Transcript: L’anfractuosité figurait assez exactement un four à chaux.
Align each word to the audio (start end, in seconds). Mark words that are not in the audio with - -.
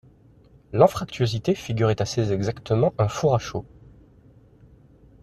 L’anfractuosité 0.73 1.53
figurait 1.53 2.01
assez 2.01 2.31
exactement 2.31 2.91
un 2.97 3.07
four 3.07 3.35
à 3.35 3.37
chaux. 3.37 3.67